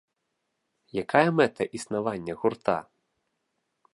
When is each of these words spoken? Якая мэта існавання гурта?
Якая 1.01 1.27
мэта 1.41 1.63
існавання 1.79 2.33
гурта? 2.41 2.79